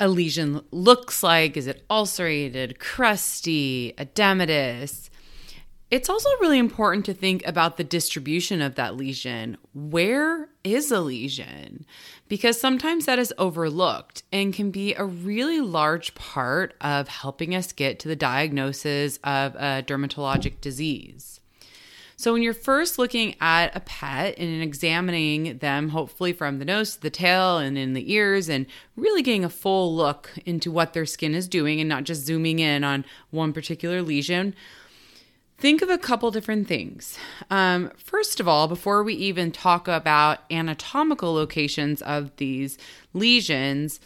a 0.00 0.08
lesion 0.08 0.62
looks 0.70 1.22
like. 1.22 1.56
Is 1.56 1.66
it 1.66 1.84
ulcerated, 1.90 2.78
crusty, 2.78 3.94
edematous? 3.98 5.10
It's 5.90 6.10
also 6.10 6.28
really 6.40 6.58
important 6.58 7.06
to 7.06 7.14
think 7.14 7.46
about 7.46 7.78
the 7.78 7.84
distribution 7.84 8.60
of 8.60 8.74
that 8.74 8.96
lesion. 8.96 9.56
Where 9.72 10.50
is 10.62 10.90
a 10.90 11.00
lesion? 11.00 11.86
Because 12.28 12.60
sometimes 12.60 13.06
that 13.06 13.18
is 13.18 13.32
overlooked 13.38 14.22
and 14.30 14.52
can 14.52 14.70
be 14.70 14.92
a 14.94 15.04
really 15.04 15.60
large 15.60 16.14
part 16.14 16.74
of 16.82 17.08
helping 17.08 17.54
us 17.54 17.72
get 17.72 17.98
to 18.00 18.08
the 18.08 18.16
diagnosis 18.16 19.18
of 19.24 19.54
a 19.54 19.82
dermatologic 19.82 20.60
disease. 20.60 21.40
So, 22.20 22.32
when 22.32 22.42
you're 22.42 22.52
first 22.52 22.98
looking 22.98 23.36
at 23.40 23.76
a 23.76 23.80
pet 23.80 24.36
and 24.38 24.60
examining 24.60 25.58
them, 25.58 25.90
hopefully 25.90 26.32
from 26.32 26.58
the 26.58 26.64
nose 26.64 26.96
to 26.96 27.00
the 27.00 27.10
tail 27.10 27.58
and 27.58 27.78
in 27.78 27.92
the 27.92 28.12
ears, 28.12 28.48
and 28.48 28.66
really 28.96 29.22
getting 29.22 29.44
a 29.44 29.48
full 29.48 29.94
look 29.94 30.32
into 30.44 30.72
what 30.72 30.94
their 30.94 31.06
skin 31.06 31.32
is 31.32 31.46
doing 31.46 31.78
and 31.78 31.88
not 31.88 32.02
just 32.02 32.26
zooming 32.26 32.58
in 32.58 32.82
on 32.82 33.04
one 33.30 33.52
particular 33.52 34.02
lesion, 34.02 34.56
think 35.58 35.80
of 35.80 35.90
a 35.90 35.96
couple 35.96 36.32
different 36.32 36.66
things. 36.66 37.16
Um, 37.50 37.92
first 37.96 38.40
of 38.40 38.48
all, 38.48 38.66
before 38.66 39.04
we 39.04 39.14
even 39.14 39.52
talk 39.52 39.86
about 39.86 40.40
anatomical 40.50 41.32
locations 41.32 42.02
of 42.02 42.34
these 42.38 42.78
lesions, 43.14 44.00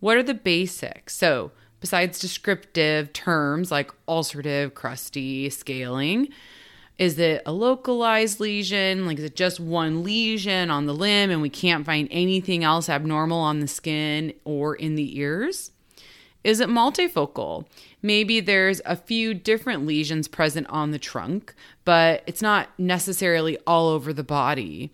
what 0.00 0.18
are 0.18 0.22
the 0.22 0.34
basics? 0.34 1.16
So, 1.16 1.50
besides 1.80 2.18
descriptive 2.18 3.14
terms 3.14 3.70
like 3.70 3.90
ulcerative, 4.06 4.74
crusty, 4.74 5.48
scaling, 5.48 6.28
is 6.98 7.18
it 7.18 7.42
a 7.44 7.52
localized 7.52 8.38
lesion? 8.38 9.06
Like, 9.06 9.18
is 9.18 9.24
it 9.24 9.36
just 9.36 9.58
one 9.58 10.04
lesion 10.04 10.70
on 10.70 10.86
the 10.86 10.94
limb 10.94 11.30
and 11.30 11.42
we 11.42 11.50
can't 11.50 11.84
find 11.84 12.08
anything 12.10 12.62
else 12.62 12.88
abnormal 12.88 13.38
on 13.38 13.60
the 13.60 13.66
skin 13.66 14.32
or 14.44 14.76
in 14.76 14.94
the 14.94 15.18
ears? 15.18 15.72
Is 16.44 16.60
it 16.60 16.68
multifocal? 16.68 17.66
Maybe 18.02 18.38
there's 18.38 18.82
a 18.84 18.96
few 18.96 19.34
different 19.34 19.86
lesions 19.86 20.28
present 20.28 20.66
on 20.68 20.90
the 20.90 20.98
trunk, 20.98 21.54
but 21.84 22.22
it's 22.26 22.42
not 22.42 22.68
necessarily 22.78 23.58
all 23.66 23.88
over 23.88 24.12
the 24.12 24.22
body. 24.22 24.92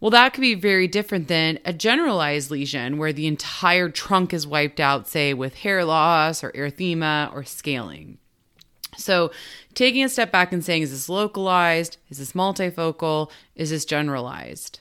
Well, 0.00 0.10
that 0.10 0.32
could 0.32 0.42
be 0.42 0.54
very 0.54 0.86
different 0.86 1.28
than 1.28 1.58
a 1.64 1.72
generalized 1.72 2.50
lesion 2.50 2.96
where 2.96 3.12
the 3.12 3.26
entire 3.26 3.88
trunk 3.88 4.32
is 4.32 4.46
wiped 4.46 4.78
out, 4.78 5.08
say 5.08 5.34
with 5.34 5.56
hair 5.56 5.84
loss 5.84 6.44
or 6.44 6.52
erythema 6.52 7.34
or 7.34 7.42
scaling. 7.42 8.18
So, 8.96 9.30
taking 9.74 10.04
a 10.04 10.08
step 10.08 10.30
back 10.30 10.52
and 10.52 10.64
saying, 10.64 10.82
is 10.82 10.90
this 10.90 11.08
localized? 11.08 11.96
Is 12.10 12.18
this 12.18 12.32
multifocal? 12.32 13.30
Is 13.54 13.70
this 13.70 13.84
generalized? 13.84 14.80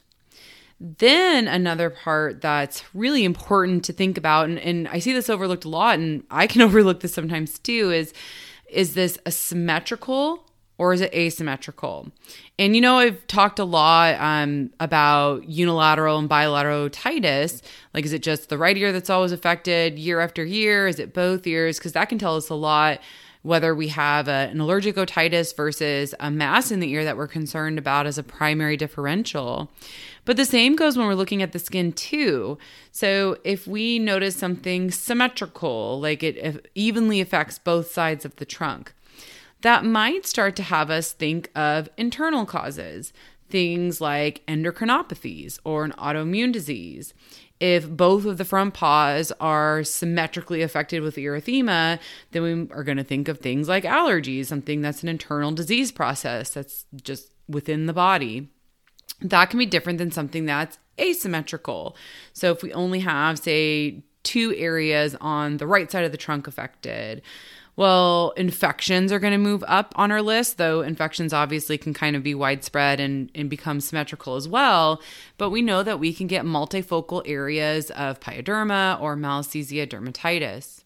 Then, 0.80 1.48
another 1.48 1.90
part 1.90 2.42
that's 2.42 2.84
really 2.94 3.24
important 3.24 3.86
to 3.86 3.94
think 3.94 4.18
about, 4.18 4.50
and, 4.50 4.60
and 4.60 4.88
I 4.90 5.00
see 5.00 5.14
this 5.14 5.30
overlooked 5.30 5.66
a 5.66 5.70
lot, 5.70 6.00
and 6.00 6.24
I 6.30 6.48
can 6.48 6.62
overlook 6.68 7.00
this 7.00 7.14
sometimes 7.14 7.60
too, 7.60 7.92
is 7.92 8.14
is 8.68 8.96
this 8.96 9.20
a 9.26 9.32
symmetrical 9.32 10.44
or 10.80 10.94
is 10.94 11.02
it 11.02 11.14
asymmetrical? 11.14 12.12
And 12.58 12.76
you 12.76 12.82
know, 12.82 12.98
I've 12.98 13.26
talked 13.28 13.60
a 13.60 13.64
lot 13.64 14.16
um, 14.20 14.72
about 14.80 15.48
unilateral 15.48 16.18
and 16.18 16.28
bilateral 16.28 16.90
otitis. 16.90 17.62
Like, 17.94 18.06
is 18.06 18.14
it 18.14 18.24
just 18.24 18.50
the 18.50 18.58
right 18.58 18.76
ear 18.76 18.92
that's 18.92 19.10
always 19.10 19.32
affected 19.32 20.00
year 20.00 20.20
after 20.20 20.44
year? 20.44 20.88
Is 20.88 21.00
it 21.00 21.14
both 21.14 21.46
ears? 21.46 21.78
Because 21.78 21.94
that 21.94 22.10
can 22.10 22.18
tell 22.18 22.36
us 22.36 22.50
a 22.50 22.56
lot 22.56 23.00
whether 23.44 23.76
we 23.76 23.90
have 23.90 24.28
a, 24.28 24.50
an 24.52 24.60
allergic 24.60 24.96
otitis 24.96 25.56
versus 25.56 26.16
a 26.20 26.32
mass 26.32 26.72
in 26.72 26.80
the 26.80 26.92
ear 26.92 27.04
that 27.04 27.18
we're 27.18 27.28
concerned 27.28 27.78
about 27.78 28.08
as 28.08 28.18
a 28.18 28.24
primary 28.24 28.76
differential. 28.76 29.72
But 30.26 30.38
the 30.38 30.46
same 30.46 30.76
goes 30.76 30.98
when 30.98 31.06
we're 31.06 31.14
looking 31.14 31.42
at 31.42 31.52
the 31.52 31.60
skin 31.60 31.92
too. 31.92 32.58
So 32.92 33.38
if 33.44 33.68
we 33.68 34.00
notice 34.00 34.36
something 34.36 34.92
symmetrical, 34.92 36.00
like 36.00 36.24
it 36.24 36.70
evenly 36.74 37.22
affects 37.22 37.60
both 37.60 37.92
sides 37.92 38.26
of 38.26 38.36
the 38.38 38.46
trunk, 38.46 38.94
that 39.62 39.86
might 39.86 40.26
start 40.26 40.56
to 40.58 40.64
have 40.64 40.90
us 40.90 41.12
think 41.12 41.50
of 41.56 41.90
internal 41.98 42.46
causes, 42.46 43.14
things 43.50 44.02
like 44.02 44.46
endocrinopathies 44.48 45.60
or 45.64 45.84
an 45.84 45.92
autoimmune 45.92 46.52
disease 46.52 47.14
if 47.64 47.90
both 47.90 48.26
of 48.26 48.38
the 48.38 48.44
front 48.44 48.74
paws 48.74 49.32
are 49.40 49.86
symmetrically 49.86 50.62
affected 50.62 51.02
with 51.02 51.16
erythema, 51.16 51.98
then 52.32 52.44
we 52.44 52.68
are 52.76 52.84
going 52.84 52.98
to 52.98 53.06
think 53.06 53.30
of 53.30 53.40
things 53.40 53.70
like 53.70 53.86
allergies, 53.86 54.48
something 54.48 54.82
that's 54.82 55.02
an 55.02 55.08
internal 55.08 55.54
disease 55.54 55.90
process 55.90 56.50
that's 56.50 56.84
just 57.02 57.32
within 57.48 57.86
the 57.86 57.94
body. 57.94 58.50
That 59.22 59.50
can 59.50 59.60
be 59.60 59.66
different 59.66 59.98
than 59.98 60.12
something 60.12 60.46
that's 60.46 60.78
asymmetrical. 61.00 61.96
So 62.34 62.52
if 62.52 62.64
we 62.64 62.74
only 62.74 63.00
have, 63.00 63.40
say, 63.40 64.04
two 64.24 64.54
areas 64.56 65.16
on 65.22 65.56
the 65.56 65.66
right 65.66 65.90
side 65.90 66.04
of 66.04 66.12
the 66.12 66.18
trunk 66.18 66.48
affected, 66.48 67.22
well, 67.76 68.34
infections 68.38 69.12
are 69.12 69.20
going 69.20 69.34
to 69.34 69.38
move 69.38 69.64
up 69.68 69.94
on 69.96 70.12
our 70.12 70.22
list, 70.22 70.58
though 70.58 70.82
infections 70.82 71.34
obviously 71.34 71.78
can 71.78 71.94
kind 71.94 72.16
of 72.16 72.22
be 72.24 72.36
widespread 72.36 73.00
and, 73.00 73.32
and 73.34 73.50
become 73.50 73.82
symmetrical 73.82 74.36
as 74.36 74.48
well. 74.48 75.02
But 75.38 75.50
we 75.50 75.62
know 75.62 75.82
that 75.82 76.00
we 76.00 76.14
can 76.14 76.28
get 76.28 76.46
multifocal 76.46 77.24
areas 77.26 77.90
of 77.92 78.20
pyoderma 78.20 79.02
or 79.02 79.16
malassezia 79.16 79.88
dermatitis 79.88 80.83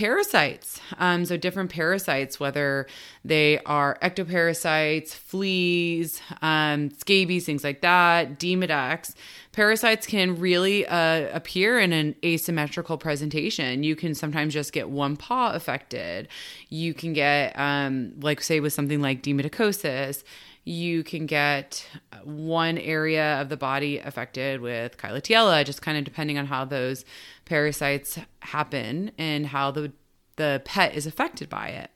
parasites. 0.00 0.80
Um, 0.98 1.26
so, 1.26 1.36
different 1.36 1.70
parasites, 1.70 2.40
whether 2.40 2.86
they 3.22 3.58
are 3.66 3.98
ectoparasites, 4.00 5.08
fleas, 5.08 6.22
um, 6.40 6.90
scabies, 6.92 7.44
things 7.44 7.62
like 7.62 7.82
that, 7.82 8.38
Demodex. 8.38 9.14
Parasites 9.52 10.06
can 10.06 10.40
really 10.40 10.86
uh, 10.86 11.28
appear 11.36 11.78
in 11.78 11.92
an 11.92 12.14
asymmetrical 12.24 12.96
presentation. 12.96 13.82
You 13.82 13.94
can 13.94 14.14
sometimes 14.14 14.54
just 14.54 14.72
get 14.72 14.88
one 14.88 15.16
paw 15.18 15.52
affected. 15.52 16.28
You 16.70 16.94
can 16.94 17.12
get, 17.12 17.58
um, 17.58 18.14
like, 18.20 18.40
say, 18.40 18.60
with 18.60 18.72
something 18.72 19.02
like 19.02 19.22
demodicosis, 19.22 20.22
you 20.64 21.02
can 21.02 21.26
get 21.26 21.86
one 22.22 22.78
area 22.78 23.40
of 23.40 23.48
the 23.48 23.56
body 23.56 23.98
affected 23.98 24.60
with 24.60 24.98
Cheyletiella, 24.98 25.64
just 25.64 25.82
kind 25.82 25.96
of 25.98 26.04
depending 26.04 26.38
on 26.38 26.46
how 26.46 26.64
those 26.64 27.04
parasites 27.44 28.18
happen 28.40 29.10
and 29.18 29.46
how 29.46 29.70
the 29.70 29.92
the 30.36 30.62
pet 30.64 30.94
is 30.94 31.06
affected 31.06 31.50
by 31.50 31.68
it. 31.68 31.90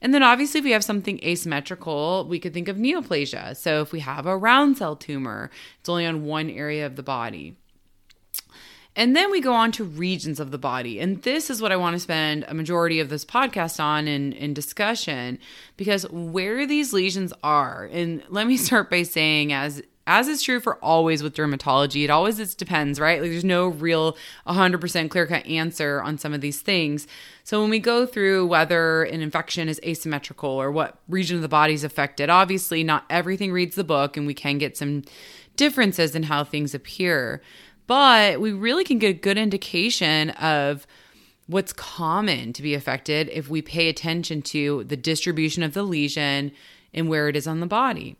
And 0.00 0.12
then 0.12 0.22
obviously, 0.22 0.58
if 0.58 0.64
we 0.64 0.72
have 0.72 0.84
something 0.84 1.20
asymmetrical, 1.24 2.26
we 2.28 2.40
could 2.40 2.52
think 2.52 2.68
of 2.68 2.76
neoplasia. 2.76 3.56
So 3.56 3.82
if 3.82 3.92
we 3.92 4.00
have 4.00 4.26
a 4.26 4.36
round 4.36 4.78
cell 4.78 4.96
tumor, 4.96 5.50
it's 5.78 5.88
only 5.88 6.06
on 6.06 6.24
one 6.24 6.50
area 6.50 6.86
of 6.86 6.96
the 6.96 7.02
body. 7.02 7.56
And 8.94 9.16
then 9.16 9.30
we 9.30 9.40
go 9.40 9.54
on 9.54 9.72
to 9.72 9.84
regions 9.84 10.38
of 10.38 10.50
the 10.50 10.58
body. 10.58 11.00
And 11.00 11.22
this 11.22 11.48
is 11.48 11.62
what 11.62 11.72
I 11.72 11.76
want 11.76 11.94
to 11.94 12.00
spend 12.00 12.44
a 12.46 12.54
majority 12.54 13.00
of 13.00 13.08
this 13.08 13.24
podcast 13.24 13.80
on 13.82 14.06
in, 14.06 14.32
in 14.34 14.52
discussion 14.52 15.38
because 15.76 16.08
where 16.10 16.66
these 16.66 16.92
lesions 16.92 17.32
are, 17.42 17.88
and 17.90 18.22
let 18.28 18.46
me 18.46 18.56
start 18.58 18.90
by 18.90 19.02
saying, 19.02 19.52
as 19.52 19.82
as 20.06 20.26
is 20.26 20.42
true 20.42 20.58
for 20.58 20.76
always 20.76 21.22
with 21.22 21.34
dermatology, 21.34 22.02
it 22.02 22.10
always 22.10 22.40
it 22.40 22.56
depends, 22.58 22.98
right? 22.98 23.20
Like 23.20 23.30
there's 23.30 23.44
no 23.44 23.68
real 23.68 24.16
100% 24.48 25.10
clear 25.10 25.26
cut 25.26 25.46
answer 25.46 26.02
on 26.02 26.18
some 26.18 26.34
of 26.34 26.40
these 26.40 26.60
things. 26.60 27.06
So 27.44 27.60
when 27.60 27.70
we 27.70 27.78
go 27.78 28.04
through 28.04 28.46
whether 28.46 29.04
an 29.04 29.22
infection 29.22 29.68
is 29.68 29.80
asymmetrical 29.84 30.50
or 30.50 30.72
what 30.72 30.98
region 31.08 31.36
of 31.36 31.42
the 31.42 31.48
body 31.48 31.74
is 31.74 31.84
affected, 31.84 32.30
obviously 32.30 32.82
not 32.82 33.04
everything 33.10 33.52
reads 33.52 33.76
the 33.76 33.84
book 33.84 34.16
and 34.16 34.26
we 34.26 34.34
can 34.34 34.58
get 34.58 34.76
some 34.76 35.04
differences 35.56 36.14
in 36.14 36.24
how 36.24 36.42
things 36.42 36.74
appear 36.74 37.40
but 37.92 38.40
we 38.40 38.52
really 38.52 38.84
can 38.84 38.98
get 38.98 39.10
a 39.10 39.12
good 39.12 39.36
indication 39.36 40.30
of 40.30 40.86
what's 41.46 41.74
common 41.74 42.54
to 42.54 42.62
be 42.62 42.72
affected 42.72 43.28
if 43.30 43.50
we 43.50 43.60
pay 43.60 43.90
attention 43.90 44.40
to 44.40 44.82
the 44.84 44.96
distribution 44.96 45.62
of 45.62 45.74
the 45.74 45.82
lesion 45.82 46.52
and 46.94 47.06
where 47.06 47.28
it 47.28 47.36
is 47.36 47.46
on 47.46 47.60
the 47.60 47.66
body. 47.66 48.16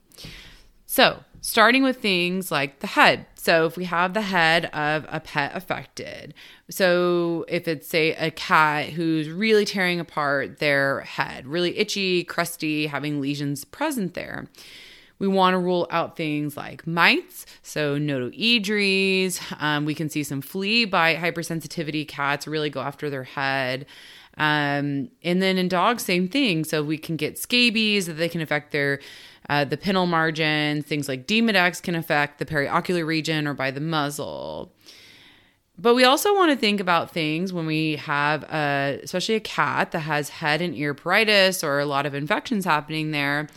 So, 0.84 1.20
starting 1.40 1.82
with 1.82 2.02
things 2.02 2.52
like 2.52 2.80
the 2.80 2.86
head. 2.86 3.24
So, 3.34 3.64
if 3.64 3.78
we 3.78 3.86
have 3.86 4.12
the 4.12 4.20
head 4.20 4.66
of 4.74 5.06
a 5.08 5.20
pet 5.20 5.52
affected, 5.54 6.34
so 6.68 7.46
if 7.48 7.66
it's, 7.66 7.88
say, 7.88 8.12
a 8.12 8.30
cat 8.30 8.90
who's 8.90 9.30
really 9.30 9.64
tearing 9.64 10.00
apart 10.00 10.58
their 10.58 11.00
head, 11.00 11.46
really 11.46 11.78
itchy, 11.78 12.24
crusty, 12.24 12.88
having 12.88 13.22
lesions 13.22 13.64
present 13.64 14.12
there, 14.12 14.48
We 15.22 15.28
want 15.28 15.54
to 15.54 15.58
rule 15.58 15.86
out 15.90 16.16
things 16.16 16.56
like 16.56 16.84
mites, 16.84 17.46
so 17.62 17.96
Notoedres. 17.96 19.40
Um, 19.62 19.84
we 19.84 19.94
can 19.94 20.10
see 20.10 20.24
some 20.24 20.42
flea 20.42 20.84
bite 20.84 21.18
hypersensitivity 21.18 22.08
cats 22.08 22.48
really 22.48 22.70
go 22.70 22.80
after 22.80 23.08
their 23.08 23.22
head. 23.22 23.86
Um, 24.36 25.10
and 25.22 25.40
then 25.40 25.58
in 25.58 25.68
dogs, 25.68 26.04
same 26.04 26.26
thing. 26.26 26.64
So 26.64 26.82
we 26.82 26.98
can 26.98 27.14
get 27.14 27.38
scabies 27.38 28.06
that 28.06 28.14
they 28.14 28.28
can 28.28 28.40
affect 28.40 28.72
their 28.72 28.98
uh, 29.48 29.64
the 29.64 29.76
pinnal 29.76 30.06
margin. 30.06 30.82
Things 30.82 31.06
like 31.06 31.28
Demodex 31.28 31.80
can 31.80 31.94
affect 31.94 32.40
the 32.40 32.44
periocular 32.44 33.06
region 33.06 33.46
or 33.46 33.54
by 33.54 33.70
the 33.70 33.80
muzzle. 33.80 34.72
But 35.78 35.94
we 35.94 36.02
also 36.02 36.34
want 36.34 36.50
to 36.50 36.56
think 36.56 36.80
about 36.80 37.12
things 37.12 37.52
when 37.52 37.66
we 37.66 37.94
have, 37.94 38.42
a, 38.52 38.98
especially 39.04 39.36
a 39.36 39.40
cat 39.40 39.92
that 39.92 40.00
has 40.00 40.30
head 40.30 40.60
and 40.60 40.74
ear 40.74 40.96
pruritus 40.96 41.62
or 41.62 41.78
a 41.78 41.86
lot 41.86 42.06
of 42.06 42.14
infections 42.14 42.64
happening 42.64 43.12
there 43.12 43.48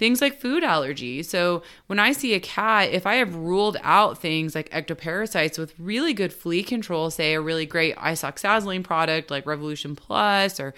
things 0.00 0.22
like 0.22 0.40
food 0.40 0.64
allergy. 0.64 1.22
So 1.22 1.62
when 1.86 1.98
I 1.98 2.12
see 2.12 2.32
a 2.32 2.40
cat, 2.40 2.88
if 2.90 3.06
I 3.06 3.16
have 3.16 3.34
ruled 3.36 3.76
out 3.82 4.16
things 4.16 4.54
like 4.54 4.70
ectoparasites 4.70 5.58
with 5.58 5.78
really 5.78 6.14
good 6.14 6.32
flea 6.32 6.62
control, 6.62 7.10
say 7.10 7.34
a 7.34 7.40
really 7.40 7.66
great 7.66 7.94
isoxazoline 7.96 8.82
product 8.82 9.30
like 9.30 9.44
Revolution 9.44 9.94
Plus 9.94 10.58
or 10.58 10.72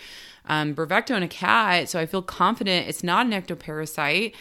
um, 0.47 0.75
Bravecto 0.75 1.17
in 1.17 1.23
a 1.23 1.29
cat, 1.29 1.89
so 1.89 2.01
I 2.01 2.07
feel 2.07 2.21
confident 2.21 2.89
it's 2.89 3.05
not 3.05 3.25
an 3.27 3.33
ectoparasite 3.33 4.35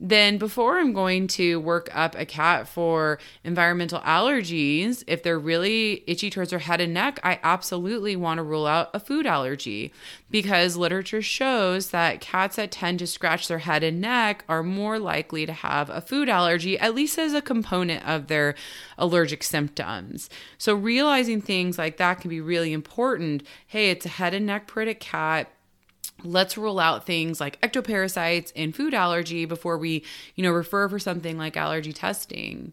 then 0.00 0.38
before 0.38 0.78
I'm 0.78 0.92
going 0.92 1.28
to 1.28 1.60
work 1.60 1.88
up 1.94 2.14
a 2.16 2.26
cat 2.26 2.66
for 2.68 3.18
environmental 3.44 4.00
allergies, 4.00 5.04
if 5.06 5.22
they're 5.22 5.38
really 5.38 6.02
itchy 6.06 6.30
towards 6.30 6.50
their 6.50 6.58
head 6.58 6.80
and 6.80 6.92
neck, 6.92 7.20
I 7.22 7.38
absolutely 7.42 8.16
want 8.16 8.38
to 8.38 8.42
rule 8.42 8.66
out 8.66 8.90
a 8.92 9.00
food 9.00 9.26
allergy 9.26 9.92
because 10.30 10.76
literature 10.76 11.22
shows 11.22 11.90
that 11.90 12.20
cats 12.20 12.56
that 12.56 12.72
tend 12.72 12.98
to 12.98 13.06
scratch 13.06 13.46
their 13.46 13.58
head 13.58 13.84
and 13.84 14.00
neck 14.00 14.44
are 14.48 14.62
more 14.62 14.98
likely 14.98 15.46
to 15.46 15.52
have 15.52 15.88
a 15.90 16.00
food 16.00 16.28
allergy, 16.28 16.78
at 16.78 16.94
least 16.94 17.18
as 17.18 17.32
a 17.32 17.40
component 17.40 18.04
of 18.06 18.26
their 18.26 18.54
allergic 18.98 19.42
symptoms. 19.42 20.28
So 20.58 20.74
realizing 20.74 21.40
things 21.40 21.78
like 21.78 21.98
that 21.98 22.20
can 22.20 22.30
be 22.30 22.40
really 22.40 22.72
important. 22.72 23.44
Hey, 23.66 23.90
it's 23.90 24.06
a 24.06 24.10
head 24.10 24.34
and 24.34 24.46
neck 24.46 24.66
pruritic 24.66 24.98
cat 24.98 25.50
let's 26.24 26.56
rule 26.56 26.78
out 26.78 27.06
things 27.06 27.40
like 27.40 27.60
ectoparasites 27.60 28.52
and 28.56 28.74
food 28.74 28.94
allergy 28.94 29.44
before 29.44 29.78
we, 29.78 30.04
you 30.34 30.42
know, 30.42 30.52
refer 30.52 30.88
for 30.88 30.98
something 30.98 31.36
like 31.38 31.56
allergy 31.56 31.92
testing. 31.92 32.72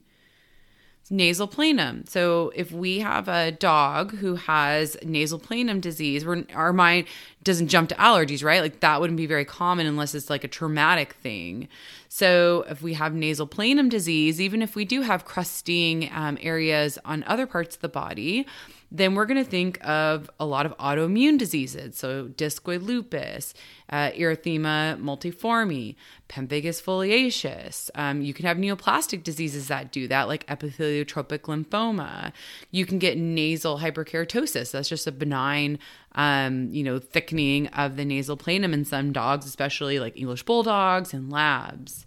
Nasal 1.13 1.45
planum. 1.45 2.07
So 2.07 2.53
if 2.55 2.71
we 2.71 2.99
have 2.99 3.27
a 3.27 3.51
dog 3.51 4.15
who 4.15 4.35
has 4.35 4.95
nasal 5.03 5.39
planum 5.39 5.81
disease, 5.81 6.25
we 6.25 6.45
our 6.53 6.71
mind 6.71 7.05
doesn't 7.43 7.67
jump 7.67 7.89
to 7.89 7.95
allergies, 7.95 8.45
right? 8.45 8.61
Like 8.61 8.79
that 8.79 9.01
wouldn't 9.01 9.17
be 9.17 9.25
very 9.25 9.43
common 9.43 9.87
unless 9.87 10.15
it's 10.15 10.29
like 10.29 10.45
a 10.45 10.47
traumatic 10.47 11.13
thing. 11.15 11.67
So 12.07 12.63
if 12.69 12.81
we 12.81 12.93
have 12.93 13.13
nasal 13.13 13.45
planum 13.45 13.89
disease, 13.89 14.39
even 14.39 14.61
if 14.61 14.73
we 14.73 14.85
do 14.85 15.01
have 15.01 15.25
crusting 15.25 16.09
um, 16.13 16.37
areas 16.39 16.97
on 17.03 17.25
other 17.27 17.45
parts 17.45 17.75
of 17.75 17.81
the 17.81 17.89
body, 17.89 18.47
then 18.91 19.15
we're 19.15 19.25
going 19.25 19.43
to 19.43 19.49
think 19.49 19.79
of 19.87 20.29
a 20.39 20.45
lot 20.45 20.65
of 20.65 20.77
autoimmune 20.77 21.37
diseases. 21.37 21.97
So, 21.97 22.27
discoid 22.27 22.83
lupus, 22.83 23.53
uh, 23.89 24.11
erythema 24.11 24.99
multiforme, 24.99 25.95
pemphigus 26.27 26.81
foliaceus. 26.81 27.89
Um, 27.95 28.21
you 28.21 28.33
can 28.33 28.45
have 28.45 28.57
neoplastic 28.57 29.23
diseases 29.23 29.69
that 29.69 29.91
do 29.93 30.07
that, 30.09 30.27
like 30.27 30.45
epitheliotropic 30.47 31.39
lymphoma. 31.39 32.33
You 32.71 32.85
can 32.85 32.99
get 32.99 33.17
nasal 33.17 33.79
hyperkeratosis. 33.79 34.71
That's 34.71 34.89
just 34.89 35.07
a 35.07 35.11
benign, 35.11 35.79
um, 36.15 36.69
you 36.71 36.83
know, 36.83 36.99
thickening 36.99 37.67
of 37.67 37.95
the 37.95 38.03
nasal 38.03 38.35
planum 38.35 38.73
in 38.73 38.83
some 38.83 39.13
dogs, 39.13 39.45
especially 39.45 39.99
like 39.99 40.17
English 40.17 40.43
bulldogs 40.43 41.13
and 41.13 41.31
labs. 41.31 42.05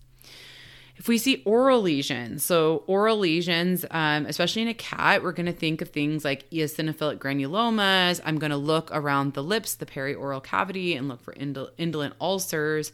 If 0.97 1.09
we 1.09 1.19
see 1.19 1.43
oral 1.45 1.83
lesions, 1.83 2.45
so 2.45 2.85
oral 2.87 3.19
lesions, 3.19 3.85
um, 3.91 4.27
especially 4.27 4.63
in 4.63 4.69
a 4.69 4.75
cat, 4.75 5.25
we're 5.25 5.33
going 5.33 5.47
to 5.47 5.53
think 5.53 5.83
of 5.83 5.89
things 5.89 6.25
like 6.25 6.49
eosinophilic 6.51 7.19
granulomas. 7.19 8.21
I'm 8.25 8.39
going 8.39 8.53
to 8.53 8.57
look 8.57 8.91
around 8.93 9.35
the 9.35 9.43
lips, 9.43 9.75
the 9.75 9.87
perioral 9.87 10.43
cavity, 10.43 10.95
and 10.95 11.09
look 11.09 11.21
for 11.21 11.35
indolent 11.37 12.15
ulcers. 12.21 12.93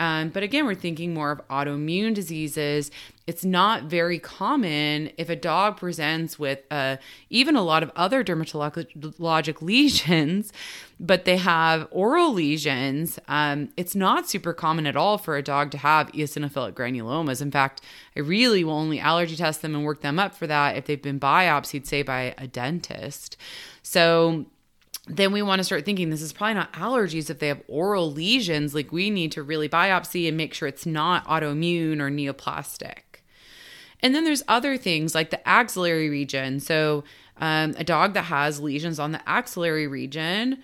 Um, 0.00 0.30
but 0.30 0.42
again, 0.42 0.64
we're 0.64 0.74
thinking 0.74 1.12
more 1.12 1.30
of 1.30 1.46
autoimmune 1.48 2.14
diseases. 2.14 2.90
It's 3.26 3.44
not 3.44 3.84
very 3.84 4.18
common 4.18 5.10
if 5.18 5.28
a 5.28 5.36
dog 5.36 5.76
presents 5.76 6.38
with 6.38 6.60
uh, 6.70 6.96
even 7.28 7.54
a 7.54 7.62
lot 7.62 7.82
of 7.82 7.92
other 7.94 8.24
dermatologic 8.24 9.60
lesions, 9.62 10.54
but 10.98 11.26
they 11.26 11.36
have 11.36 11.86
oral 11.90 12.32
lesions. 12.32 13.18
Um, 13.28 13.68
it's 13.76 13.94
not 13.94 14.28
super 14.28 14.54
common 14.54 14.86
at 14.86 14.96
all 14.96 15.18
for 15.18 15.36
a 15.36 15.42
dog 15.42 15.70
to 15.72 15.78
have 15.78 16.10
eosinophilic 16.12 16.72
granulomas. 16.72 17.42
In 17.42 17.50
fact, 17.50 17.82
I 18.16 18.20
really 18.20 18.64
will 18.64 18.72
only 18.72 19.00
allergy 19.00 19.36
test 19.36 19.60
them 19.60 19.74
and 19.74 19.84
work 19.84 20.00
them 20.00 20.18
up 20.18 20.34
for 20.34 20.46
that 20.46 20.78
if 20.78 20.86
they've 20.86 21.00
been 21.00 21.20
biopsied, 21.20 21.86
say, 21.86 22.02
by 22.02 22.34
a 22.38 22.46
dentist. 22.46 23.36
So, 23.82 24.46
then 25.16 25.32
we 25.32 25.42
want 25.42 25.60
to 25.60 25.64
start 25.64 25.84
thinking 25.84 26.10
this 26.10 26.22
is 26.22 26.32
probably 26.32 26.54
not 26.54 26.72
allergies 26.74 27.30
if 27.30 27.38
they 27.38 27.48
have 27.48 27.62
oral 27.68 28.12
lesions 28.12 28.74
like 28.74 28.92
we 28.92 29.10
need 29.10 29.32
to 29.32 29.42
really 29.42 29.68
biopsy 29.68 30.28
and 30.28 30.36
make 30.36 30.54
sure 30.54 30.68
it's 30.68 30.86
not 30.86 31.26
autoimmune 31.26 32.00
or 32.00 32.10
neoplastic. 32.10 33.20
And 34.02 34.14
then 34.14 34.24
there's 34.24 34.42
other 34.48 34.76
things 34.76 35.14
like 35.14 35.30
the 35.30 35.46
axillary 35.48 36.08
region. 36.08 36.60
So 36.60 37.04
um, 37.38 37.74
a 37.76 37.84
dog 37.84 38.14
that 38.14 38.24
has 38.24 38.60
lesions 38.60 38.98
on 38.98 39.12
the 39.12 39.28
axillary 39.28 39.86
region 39.86 40.62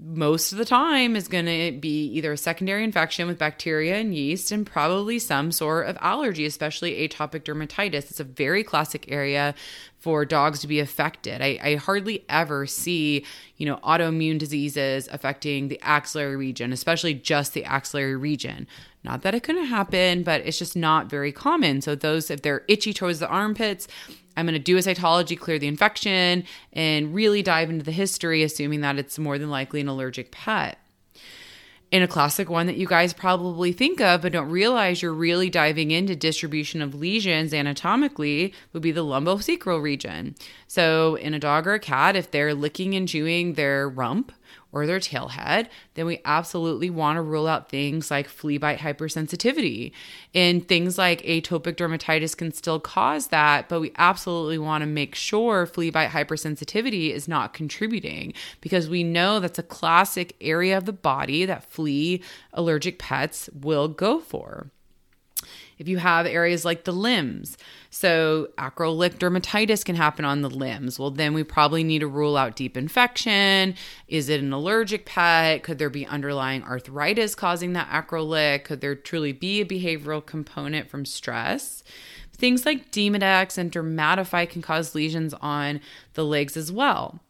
most 0.00 0.52
of 0.52 0.58
the 0.58 0.64
time 0.64 1.16
is 1.16 1.26
going 1.26 1.46
to 1.46 1.76
be 1.78 2.06
either 2.06 2.32
a 2.32 2.36
secondary 2.36 2.84
infection 2.84 3.26
with 3.26 3.36
bacteria 3.36 3.96
and 3.96 4.14
yeast 4.14 4.52
and 4.52 4.64
probably 4.64 5.18
some 5.18 5.50
sort 5.50 5.86
of 5.86 5.98
allergy, 6.00 6.46
especially 6.46 7.08
atopic 7.08 7.42
dermatitis. 7.42 8.10
It's 8.10 8.20
a 8.20 8.24
very 8.24 8.62
classic 8.62 9.06
area 9.08 9.56
for 9.98 10.24
dogs 10.24 10.60
to 10.60 10.68
be 10.68 10.78
affected. 10.78 11.42
I, 11.42 11.58
I, 11.60 11.74
hardly 11.74 12.24
ever 12.28 12.66
see, 12.66 13.24
you 13.56 13.66
know, 13.66 13.78
autoimmune 13.78 14.38
diseases 14.38 15.08
affecting 15.10 15.66
the 15.66 15.80
axillary 15.82 16.36
region, 16.36 16.72
especially 16.72 17.14
just 17.14 17.52
the 17.52 17.64
axillary 17.64 18.14
region. 18.14 18.68
Not 19.02 19.22
that 19.22 19.34
it 19.34 19.42
couldn't 19.42 19.66
happen, 19.66 20.22
but 20.22 20.42
it's 20.42 20.58
just 20.58 20.76
not 20.76 21.10
very 21.10 21.32
common. 21.32 21.80
So 21.80 21.96
those, 21.96 22.30
if 22.30 22.42
they're 22.42 22.62
itchy 22.68 22.92
towards 22.92 23.18
the 23.18 23.28
armpits, 23.28 23.88
I'm 24.38 24.46
going 24.46 24.52
to 24.52 24.60
do 24.60 24.76
a 24.76 24.80
cytology, 24.80 25.36
clear 25.36 25.58
the 25.58 25.66
infection, 25.66 26.44
and 26.72 27.12
really 27.12 27.42
dive 27.42 27.70
into 27.70 27.84
the 27.84 27.90
history, 27.90 28.44
assuming 28.44 28.82
that 28.82 28.96
it's 28.96 29.18
more 29.18 29.36
than 29.36 29.50
likely 29.50 29.80
an 29.80 29.88
allergic 29.88 30.30
pet. 30.30 30.78
In 31.90 32.04
a 32.04 32.08
classic 32.08 32.48
one 32.48 32.66
that 32.66 32.76
you 32.76 32.86
guys 32.86 33.12
probably 33.12 33.72
think 33.72 34.00
of 34.00 34.22
but 34.22 34.32
don't 34.32 34.48
realize 34.50 35.02
you're 35.02 35.12
really 35.12 35.50
diving 35.50 35.90
into 35.90 36.14
distribution 36.14 36.82
of 36.82 36.94
lesions 36.94 37.52
anatomically 37.52 38.54
would 38.72 38.82
be 38.82 38.92
the 38.92 39.04
lumbosacral 39.04 39.82
region. 39.82 40.36
So, 40.68 41.16
in 41.16 41.34
a 41.34 41.40
dog 41.40 41.66
or 41.66 41.74
a 41.74 41.80
cat, 41.80 42.14
if 42.14 42.30
they're 42.30 42.54
licking 42.54 42.94
and 42.94 43.08
chewing 43.08 43.54
their 43.54 43.88
rump, 43.88 44.30
or 44.78 44.86
their 44.86 45.00
tail 45.00 45.28
head, 45.28 45.68
then 45.94 46.06
we 46.06 46.20
absolutely 46.24 46.88
want 46.88 47.16
to 47.16 47.22
rule 47.22 47.48
out 47.48 47.68
things 47.68 48.10
like 48.10 48.28
flea 48.28 48.58
bite 48.58 48.78
hypersensitivity. 48.78 49.92
And 50.34 50.66
things 50.66 50.96
like 50.96 51.22
atopic 51.22 51.74
dermatitis 51.74 52.36
can 52.36 52.52
still 52.52 52.78
cause 52.78 53.28
that, 53.28 53.68
but 53.68 53.80
we 53.80 53.92
absolutely 53.96 54.58
want 54.58 54.82
to 54.82 54.86
make 54.86 55.14
sure 55.14 55.66
flea 55.66 55.90
bite 55.90 56.10
hypersensitivity 56.10 57.10
is 57.10 57.26
not 57.26 57.52
contributing 57.52 58.32
because 58.60 58.88
we 58.88 59.02
know 59.02 59.40
that's 59.40 59.58
a 59.58 59.64
classic 59.64 60.36
area 60.40 60.76
of 60.78 60.84
the 60.84 60.92
body 60.92 61.44
that 61.44 61.64
flea 61.64 62.22
allergic 62.52 62.98
pets 62.98 63.50
will 63.52 63.88
go 63.88 64.20
for. 64.20 64.70
If 65.78 65.88
you 65.88 65.98
have 65.98 66.26
areas 66.26 66.64
like 66.64 66.84
the 66.84 66.92
limbs, 66.92 67.56
so 67.90 68.48
acral 68.58 68.96
lick 68.96 69.18
dermatitis 69.18 69.84
can 69.84 69.96
happen 69.96 70.24
on 70.24 70.42
the 70.42 70.50
limbs. 70.50 70.98
Well, 70.98 71.10
then 71.10 71.34
we 71.34 71.44
probably 71.44 71.84
need 71.84 72.00
to 72.00 72.08
rule 72.08 72.36
out 72.36 72.56
deep 72.56 72.76
infection. 72.76 73.74
Is 74.08 74.28
it 74.28 74.40
an 74.40 74.52
allergic 74.52 75.06
pet? 75.06 75.62
Could 75.62 75.78
there 75.78 75.90
be 75.90 76.06
underlying 76.06 76.64
arthritis 76.64 77.34
causing 77.34 77.74
that 77.74 77.88
acral 77.90 78.26
lick? 78.26 78.64
Could 78.64 78.80
there 78.80 78.94
truly 78.94 79.32
be 79.32 79.60
a 79.60 79.64
behavioral 79.64 80.24
component 80.24 80.90
from 80.90 81.04
stress? 81.04 81.82
Things 82.38 82.64
like 82.64 82.92
Demodex 82.92 83.58
and 83.58 83.70
dermatophyte 83.70 84.50
can 84.50 84.62
cause 84.62 84.94
lesions 84.94 85.34
on 85.40 85.80
the 86.14 86.24
legs 86.24 86.56
as 86.56 86.70
well. 86.70 87.20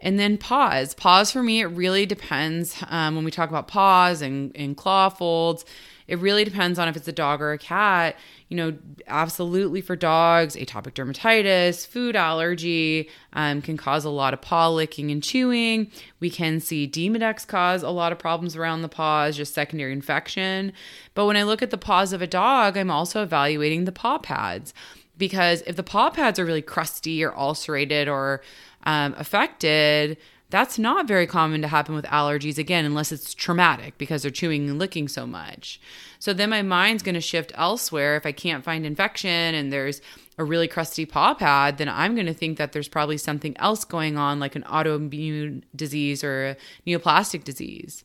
And 0.00 0.18
then 0.18 0.38
paws. 0.38 0.94
Paws 0.94 1.32
for 1.32 1.42
me, 1.42 1.60
it 1.60 1.66
really 1.66 2.06
depends 2.06 2.82
um, 2.88 3.16
when 3.16 3.24
we 3.24 3.30
talk 3.30 3.48
about 3.48 3.68
paws 3.68 4.22
and, 4.22 4.52
and 4.54 4.76
claw 4.76 5.08
folds 5.08 5.64
it 6.08 6.18
really 6.18 6.42
depends 6.42 6.78
on 6.78 6.88
if 6.88 6.96
it's 6.96 7.06
a 7.06 7.12
dog 7.12 7.40
or 7.40 7.52
a 7.52 7.58
cat. 7.58 8.16
You 8.48 8.56
know, 8.56 8.78
absolutely 9.06 9.82
for 9.82 9.94
dogs, 9.94 10.56
atopic 10.56 10.94
dermatitis, 10.94 11.86
food 11.86 12.16
allergy 12.16 13.10
um, 13.34 13.60
can 13.60 13.76
cause 13.76 14.06
a 14.06 14.10
lot 14.10 14.32
of 14.32 14.40
paw 14.40 14.68
licking 14.68 15.10
and 15.10 15.22
chewing. 15.22 15.90
We 16.18 16.30
can 16.30 16.60
see 16.60 16.88
Demodex 16.88 17.46
cause 17.46 17.82
a 17.82 17.90
lot 17.90 18.10
of 18.10 18.18
problems 18.18 18.56
around 18.56 18.80
the 18.80 18.88
paws, 18.88 19.36
just 19.36 19.52
secondary 19.52 19.92
infection. 19.92 20.72
But 21.14 21.26
when 21.26 21.36
I 21.36 21.42
look 21.42 21.62
at 21.62 21.70
the 21.70 21.78
paws 21.78 22.14
of 22.14 22.22
a 22.22 22.26
dog, 22.26 22.78
I'm 22.78 22.90
also 22.90 23.22
evaluating 23.22 23.84
the 23.84 23.92
paw 23.92 24.16
pads 24.16 24.72
because 25.18 25.62
if 25.66 25.76
the 25.76 25.82
paw 25.82 26.08
pads 26.08 26.38
are 26.38 26.44
really 26.46 26.62
crusty 26.62 27.22
or 27.22 27.36
ulcerated 27.36 28.08
or 28.08 28.40
um, 28.84 29.14
affected, 29.18 30.16
That's 30.50 30.78
not 30.78 31.06
very 31.06 31.26
common 31.26 31.60
to 31.60 31.68
happen 31.68 31.94
with 31.94 32.06
allergies, 32.06 32.56
again, 32.56 32.86
unless 32.86 33.12
it's 33.12 33.34
traumatic 33.34 33.98
because 33.98 34.22
they're 34.22 34.30
chewing 34.30 34.68
and 34.70 34.78
licking 34.78 35.06
so 35.06 35.26
much. 35.26 35.78
So 36.18 36.32
then 36.32 36.48
my 36.48 36.62
mind's 36.62 37.02
going 37.02 37.16
to 37.16 37.20
shift 37.20 37.52
elsewhere. 37.54 38.16
If 38.16 38.24
I 38.24 38.32
can't 38.32 38.64
find 38.64 38.86
infection 38.86 39.54
and 39.54 39.70
there's 39.70 40.00
a 40.38 40.44
really 40.44 40.66
crusty 40.66 41.04
paw 41.04 41.34
pad, 41.34 41.76
then 41.76 41.88
I'm 41.88 42.14
going 42.14 42.26
to 42.26 42.34
think 42.34 42.56
that 42.56 42.72
there's 42.72 42.88
probably 42.88 43.18
something 43.18 43.56
else 43.58 43.84
going 43.84 44.16
on, 44.16 44.40
like 44.40 44.56
an 44.56 44.62
autoimmune 44.62 45.64
disease 45.76 46.24
or 46.24 46.46
a 46.46 46.56
neoplastic 46.86 47.44
disease 47.44 48.04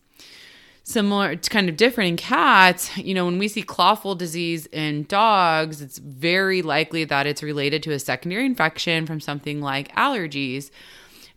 similar 0.86 1.32
it's 1.32 1.48
kind 1.48 1.70
of 1.70 1.78
different 1.78 2.10
in 2.10 2.18
cats 2.18 2.96
you 2.98 3.14
know 3.14 3.24
when 3.24 3.40
we 3.40 3.48
see 3.48 3.64
claw 3.64 3.96
fold 3.96 4.20
disease 4.20 4.66
in 4.68 5.04
dogs 5.06 5.82
it's 5.82 5.98
very 5.98 6.62
likely 6.62 7.06
that 7.06 7.26
it's 7.26 7.42
related 7.42 7.82
to 7.82 7.92
a 7.92 8.00
secondary 8.00 8.46
infection 8.46 9.06
from 9.06 9.20
something 9.20 9.62
like 9.62 9.96
allergies 9.96 10.72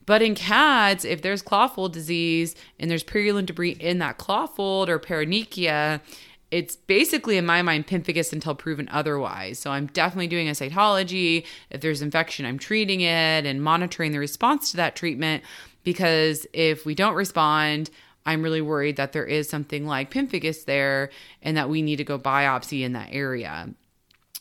but 0.07 0.23
in 0.23 0.35
cats 0.35 1.05
if 1.05 1.23
there's 1.23 1.43
claw 1.43 1.67
fold 1.67 1.93
disease 1.93 2.55
and 2.79 2.91
there's 2.91 3.03
purulent 3.03 3.47
debris 3.47 3.77
in 3.81 3.99
that 3.99 4.19
clawfold 4.19 4.89
or 4.89 4.99
paronychia 4.99 6.01
it's 6.51 6.77
basically 6.77 7.37
in 7.37 7.45
my 7.45 7.61
mind 7.63 7.87
pemphigus 7.87 8.33
until 8.33 8.55
proven 8.55 8.89
otherwise. 8.93 9.59
So 9.59 9.73
I'm 9.73 9.87
definitely 9.87 10.29
doing 10.29 10.49
a 10.49 10.53
cytology. 10.53 11.45
If 11.71 11.81
there's 11.81 12.03
infection, 12.03 12.47
I'm 12.47 12.59
treating 12.59 13.01
it 13.01 13.45
and 13.45 13.63
monitoring 13.63 14.13
the 14.13 14.21
response 14.21 14.71
to 14.71 14.77
that 14.77 14.95
treatment 14.95 15.43
because 15.83 16.47
if 16.53 16.87
we 16.87 16.95
don't 16.95 17.15
respond, 17.15 17.91
I'm 18.25 18.43
really 18.43 18.61
worried 18.61 18.97
that 18.97 19.13
there 19.13 19.25
is 19.25 19.49
something 19.49 19.87
like 19.87 20.13
pemphigus 20.13 20.65
there 20.65 21.11
and 21.43 21.57
that 21.57 21.69
we 21.69 21.83
need 21.83 21.97
to 21.97 22.05
go 22.05 22.19
biopsy 22.19 22.83
in 22.83 22.93
that 22.93 23.09
area. 23.13 23.69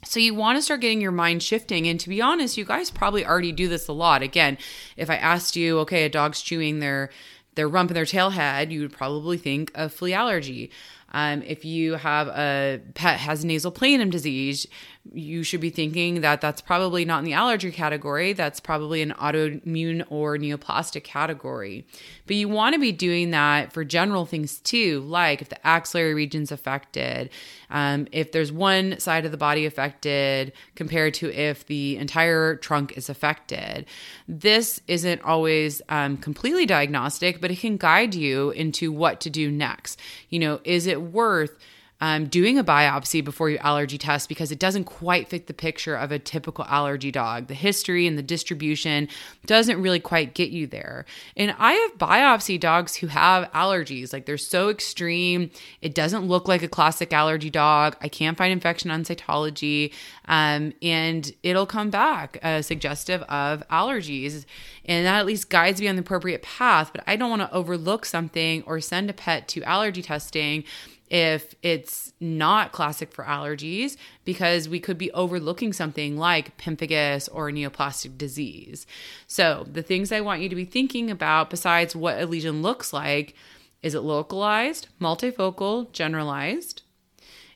So 0.04 0.20
you 0.20 0.36
want 0.36 0.58
to 0.58 0.62
start 0.62 0.82
getting 0.82 1.02
your 1.02 1.12
mind 1.12 1.42
shifting. 1.42 1.88
And 1.88 2.00
to 2.00 2.10
be 2.10 2.22
honest, 2.22 2.58
you 2.58 2.66
guys 2.66 2.92
probably 2.92 3.26
already 3.26 3.52
do 3.52 3.68
this 3.68 3.88
a 3.88 3.94
lot. 3.94 4.22
Again, 4.22 4.58
if 4.98 5.10
I 5.10 5.16
asked 5.16 5.56
you, 5.56 5.80
okay, 5.80 6.04
a 6.04 6.10
dog's 6.10 6.42
chewing 6.42 6.80
their 6.80 7.10
their 7.56 7.70
rump 7.70 7.90
and 7.90 7.96
their 7.96 8.06
tail 8.06 8.32
head, 8.32 8.72
you 8.72 8.82
would 8.82 8.92
probably 8.92 9.38
think 9.38 9.72
of 9.76 9.94
flea 9.94 10.14
allergy. 10.14 10.72
Um, 11.16 11.44
if 11.44 11.64
you 11.64 11.94
have 11.94 12.28
a 12.28 12.82
pet 12.94 13.20
has 13.22 13.46
nasal 13.46 13.72
planum 13.72 14.12
disease, 14.12 14.68
you 15.14 15.44
should 15.44 15.62
be 15.62 15.70
thinking 15.70 16.22
that 16.22 16.42
that's 16.42 16.62
probably 16.62 17.06
not 17.06 17.20
in 17.20 17.26
the 17.26 17.34
allergy 17.34 17.72
category. 17.72 18.34
That's 18.34 18.60
probably 18.60 19.02
an 19.02 19.12
autoimmune 19.12 20.04
or 20.10 20.38
neoplastic 20.38 21.06
category. 21.06 21.86
But 22.28 22.36
you 22.36 22.50
want 22.50 22.74
to 22.74 22.80
be 22.80 22.92
doing 22.92 23.32
that 23.32 23.72
for 23.72 23.86
general 23.86 24.26
things 24.26 24.60
too, 24.60 25.02
like 25.02 25.42
if 25.42 25.48
the 25.48 25.66
axillary 25.66 26.14
region's 26.14 26.52
affected, 26.52 27.30
um, 27.70 28.08
if 28.12 28.34
there's 28.34 28.52
one 28.52 29.00
side 29.00 29.26
of 29.26 29.32
the 29.32 29.38
body 29.38 29.66
affected 29.66 30.52
compared 30.76 31.14
to 31.16 31.32
if 31.32 31.66
the 31.68 31.96
entire 31.98 32.58
trunk 32.58 32.98
is 32.98 33.10
affected. 33.10 33.86
This 34.28 34.82
isn't 34.88 35.22
always 35.22 35.82
um, 35.88 36.18
completely 36.18 36.66
diagnostic, 36.66 37.40
but 37.40 37.52
it 37.52 37.60
can 37.60 37.78
guide 37.78 38.16
you 38.16 38.50
into 38.52 38.92
what 38.92 39.22
to 39.22 39.30
do 39.30 39.50
next. 39.50 40.00
You 40.30 40.40
know, 40.40 40.60
is 40.64 40.88
it 40.88 41.05
worth 41.12 41.58
um, 42.02 42.26
doing 42.26 42.58
a 42.58 42.64
biopsy 42.64 43.24
before 43.24 43.50
you 43.50 43.58
allergy 43.60 43.98
test 43.98 44.28
because 44.28 44.52
it 44.52 44.60
doesn't 44.60 44.84
quite 44.84 45.30
fit 45.30 45.48
the 45.48 45.54
picture 45.54 45.96
of 45.96 46.12
a 46.12 46.20
typical 46.20 46.66
allergy 46.66 47.10
dog. 47.10 47.48
The 47.48 47.54
history 47.54 48.06
and 48.06 48.18
the 48.18 48.24
distribution 48.24 49.08
doesn't 49.46 49.82
really 49.82 50.02
quite 50.02 50.34
get 50.34 50.50
you 50.50 50.68
there. 50.68 51.06
And 51.38 51.56
I 51.58 51.74
have 51.74 51.98
biopsy 51.98 52.60
dogs 52.60 52.98
who 52.98 53.08
have 53.08 53.50
allergies, 53.54 54.12
like 54.12 54.26
they're 54.26 54.38
so 54.38 54.70
extreme. 54.70 55.52
It 55.82 55.96
doesn't 55.96 56.28
look 56.28 56.48
like 56.48 56.64
a 56.64 56.68
classic 56.68 57.14
allergy 57.14 57.50
dog. 57.50 57.96
I 58.02 58.10
can't 58.10 58.38
find 58.38 58.52
infection 58.52 58.92
on 58.92 59.04
cytology, 59.04 59.94
um, 60.26 60.74
and 60.82 61.32
it'll 61.44 61.66
come 61.66 61.90
back 61.90 62.38
uh, 62.44 62.62
suggestive 62.62 63.22
of 63.24 63.66
allergies. 63.70 64.46
And 64.84 65.06
that 65.06 65.20
at 65.20 65.26
least 65.26 65.50
guides 65.50 65.80
me 65.80 65.88
on 65.88 65.96
the 65.96 66.02
appropriate 66.02 66.44
path. 66.44 66.92
But 66.94 67.04
I 67.08 67.16
don't 67.16 67.30
want 67.30 67.42
to 67.42 67.52
overlook 67.54 68.06
something 68.06 68.64
or 68.68 68.82
send 68.82 69.10
a 69.10 69.14
pet 69.14 69.48
to 69.50 69.64
allergy 69.64 70.02
testing 70.02 70.66
if 71.10 71.54
it's 71.62 72.14
not 72.20 72.72
classic 72.72 73.12
for 73.12 73.26
allergies 73.26 73.96
because 74.24 74.68
we 74.68 74.80
could 74.80 74.98
be 74.98 75.12
overlooking 75.12 75.72
something 75.72 76.18
like 76.18 76.58
pemphigus 76.58 77.30
or 77.32 77.52
neoplastic 77.52 78.18
disease. 78.18 78.88
So, 79.28 79.66
the 79.72 79.84
things 79.84 80.12
I 80.12 80.22
want 80.22 80.42
you 80.42 80.50
to 80.50 80.56
be 80.56 80.66
thinking 80.66 81.12
about 81.12 81.50
besides 81.50 81.96
what 81.96 82.20
a 82.20 82.26
lesion 82.26 82.62
looks 82.62 82.92
like 82.92 83.36
is 83.84 83.94
it 83.94 84.02
localized, 84.02 84.88
multifocal, 85.00 85.92
generalized? 85.92 86.82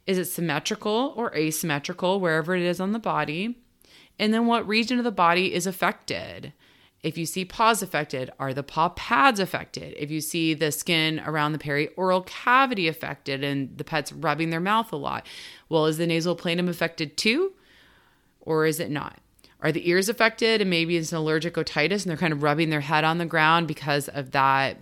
Is 0.06 0.20
it 0.20 0.26
symmetrical 0.26 1.14
or 1.16 1.36
asymmetrical 1.36 2.20
wherever 2.20 2.56
it 2.56 2.62
is 2.62 2.80
on 2.80 2.92
the 2.92 3.00
body? 3.00 3.58
And 4.20 4.32
then 4.32 4.46
what 4.46 4.68
region 4.68 5.00
of 5.00 5.04
the 5.04 5.12
body 5.12 5.54
is 5.54 5.66
affected? 5.66 6.54
If 7.02 7.18
you 7.18 7.26
see 7.26 7.46
paws 7.46 7.82
affected, 7.82 8.30
are 8.40 8.54
the 8.54 8.64
paw 8.64 8.90
pads 8.90 9.40
affected? 9.40 9.96
If 9.98 10.12
you 10.12 10.20
see 10.20 10.54
the 10.54 10.72
skin 10.72 11.22
around 11.26 11.54
the 11.54 11.60
perioral 11.60 12.26
cavity 12.26 12.88
affected 12.88 13.44
and 13.44 13.78
the 13.78 13.86
pet's 13.86 14.12
rubbing 14.12 14.50
their 14.50 14.60
mouth 14.60 14.92
a 14.92 14.98
lot, 14.98 15.26
well, 15.70 15.86
is 15.86 15.98
the 15.98 16.08
nasal 16.08 16.36
planum 16.36 16.68
affected 16.68 17.16
too? 17.16 17.54
Or 18.42 18.66
is 18.66 18.80
it 18.80 18.92
not? 18.92 19.20
Are 19.62 19.72
the 19.72 19.90
ears 19.90 20.10
affected 20.10 20.62
and 20.62 20.70
maybe 20.70 20.98
it's 20.98 21.12
an 21.12 21.18
allergic 21.18 21.54
otitis 21.56 22.04
and 22.04 22.10
they're 22.10 22.18
kind 22.18 22.34
of 22.34 22.44
rubbing 22.44 22.70
their 22.70 22.82
head 22.82 23.04
on 23.04 23.18
the 23.18 23.26
ground 23.26 23.68
because 23.68 24.08
of 24.10 24.32
that 24.32 24.78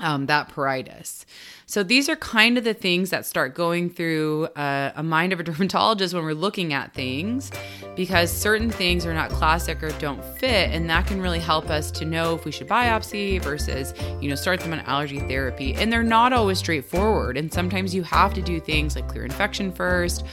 um, 0.00 0.26
that 0.26 0.48
pruritus. 0.48 1.24
So 1.68 1.82
these 1.82 2.08
are 2.08 2.16
kind 2.16 2.56
of 2.56 2.64
the 2.64 2.72
things 2.72 3.10
that 3.10 3.26
start 3.26 3.54
going 3.54 3.90
through 3.90 4.48
a, 4.56 4.92
a, 4.96 5.02
mind 5.02 5.34
of 5.34 5.40
a 5.40 5.42
dermatologist 5.44 6.14
when 6.14 6.24
we're 6.24 6.32
looking 6.32 6.72
at 6.72 6.94
things, 6.94 7.52
because 7.94 8.32
certain 8.32 8.70
things 8.70 9.04
are 9.04 9.12
not 9.12 9.28
classic 9.28 9.82
or 9.82 9.90
don't 9.98 10.24
fit, 10.38 10.70
and 10.70 10.88
that 10.88 11.06
can 11.06 11.20
really 11.20 11.38
help 11.38 11.68
us 11.68 11.90
to 11.90 12.06
know 12.06 12.34
if 12.34 12.46
we 12.46 12.52
should 12.52 12.68
biopsy 12.68 13.38
versus 13.42 13.92
you 14.18 14.30
know 14.30 14.34
start 14.34 14.60
them 14.60 14.72
on 14.72 14.80
allergy 14.80 15.20
therapy. 15.20 15.74
And 15.74 15.92
they're 15.92 16.02
not 16.02 16.32
always 16.32 16.56
straightforward, 16.56 17.36
and 17.36 17.52
sometimes 17.52 17.94
you 17.94 18.02
have 18.02 18.32
to 18.32 18.40
do 18.40 18.60
things 18.60 18.96
like 18.96 19.06
clear 19.06 19.26
infection 19.26 19.70
first, 19.70 20.24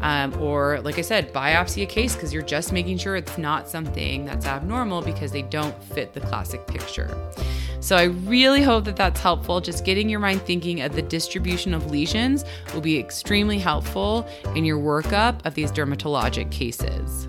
um, 0.00 0.32
or 0.40 0.78
like 0.82 0.96
I 0.96 1.02
said, 1.02 1.32
biopsy 1.32 1.82
a 1.82 1.86
case 1.86 2.14
because 2.14 2.32
you're 2.32 2.40
just 2.40 2.72
making 2.72 2.98
sure 2.98 3.16
it's 3.16 3.36
not 3.36 3.68
something 3.68 4.26
that's 4.26 4.46
abnormal 4.46 5.02
because 5.02 5.32
they 5.32 5.42
don't 5.42 5.74
fit 5.82 6.14
the 6.14 6.20
classic 6.20 6.64
picture. 6.68 7.10
So 7.84 7.96
I 7.96 8.04
really 8.04 8.62
hope 8.62 8.86
that 8.86 8.96
that's 8.96 9.20
helpful. 9.20 9.60
Just 9.60 9.84
getting 9.84 10.08
your 10.08 10.18
mind 10.18 10.40
thinking 10.40 10.80
of 10.84 10.94
the 10.94 11.02
distribution 11.02 11.74
of 11.74 11.90
lesions 11.90 12.44
will 12.72 12.80
be 12.80 12.98
extremely 12.98 13.58
helpful 13.58 14.26
in 14.54 14.64
your 14.64 14.78
workup 14.78 15.44
of 15.44 15.54
these 15.54 15.72
dermatologic 15.72 16.50
cases. 16.50 17.28